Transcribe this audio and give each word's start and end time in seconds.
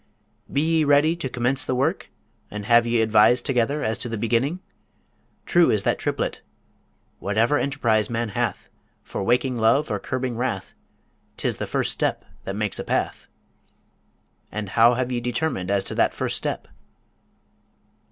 be 0.51 0.61
ye 0.79 0.83
ready 0.83 1.15
to 1.15 1.29
commence 1.29 1.63
the 1.63 1.75
work? 1.75 2.09
and 2.49 2.65
have 2.65 2.87
ye 2.87 3.01
advised 3.03 3.45
together 3.45 3.83
as 3.83 3.99
to 3.99 4.09
the 4.09 4.17
beginning? 4.17 4.59
True 5.45 5.69
is 5.69 5.83
that 5.83 5.99
triplet: 5.99 6.41
"Whatever 7.19 7.59
enterprize 7.59 8.09
man 8.09 8.29
hath, 8.29 8.67
For 9.03 9.21
waking 9.21 9.57
love 9.59 9.91
or 9.91 9.99
curbing 9.99 10.37
wrath, 10.37 10.73
'Tis 11.37 11.57
the 11.57 11.67
first 11.67 11.91
step 11.91 12.25
that 12.45 12.55
makes 12.55 12.79
a 12.79 12.83
path." 12.83 13.27
And 14.51 14.69
how 14.69 14.95
have 14.95 15.11
ye 15.11 15.19
determined 15.21 15.69
as 15.69 15.83
to 15.83 15.93
that 15.93 16.15
first 16.15 16.35
step?' 16.35 16.67